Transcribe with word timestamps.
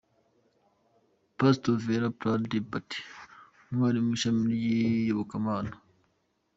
Pastor 1.37 1.75
Vara 1.85 2.07
Prasaad 2.19 2.43
Deepati, 2.51 2.99
umwarimu 3.69 4.05
mu 4.07 4.13
ishami 4.17 4.41
ry’iyobokama, 4.55 5.53
Dr. 5.65 5.73